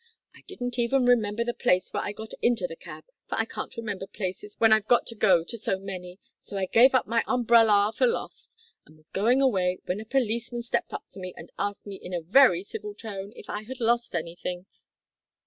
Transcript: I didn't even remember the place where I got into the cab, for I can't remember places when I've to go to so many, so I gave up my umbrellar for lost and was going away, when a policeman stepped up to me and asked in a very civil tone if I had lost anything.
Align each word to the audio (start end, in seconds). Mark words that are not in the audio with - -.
I 0.33 0.41
didn't 0.47 0.79
even 0.79 1.05
remember 1.05 1.43
the 1.43 1.53
place 1.53 1.93
where 1.93 2.01
I 2.01 2.11
got 2.11 2.31
into 2.41 2.65
the 2.65 2.75
cab, 2.75 3.03
for 3.27 3.35
I 3.35 3.45
can't 3.45 3.77
remember 3.77 4.07
places 4.07 4.59
when 4.59 4.73
I've 4.73 4.87
to 4.87 5.13
go 5.13 5.43
to 5.43 5.57
so 5.59 5.77
many, 5.77 6.17
so 6.39 6.57
I 6.57 6.65
gave 6.65 6.95
up 6.95 7.05
my 7.05 7.23
umbrellar 7.27 7.91
for 7.91 8.07
lost 8.07 8.57
and 8.87 8.97
was 8.97 9.11
going 9.11 9.43
away, 9.43 9.77
when 9.85 9.99
a 9.99 10.05
policeman 10.05 10.63
stepped 10.63 10.91
up 10.91 11.07
to 11.11 11.19
me 11.19 11.35
and 11.37 11.51
asked 11.59 11.85
in 11.85 12.15
a 12.15 12.21
very 12.21 12.63
civil 12.63 12.95
tone 12.95 13.31
if 13.35 13.47
I 13.47 13.61
had 13.61 13.79
lost 13.79 14.15
anything. 14.15 14.65